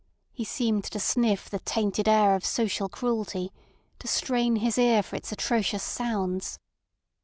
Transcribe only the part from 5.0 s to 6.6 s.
for its atrocious sounds.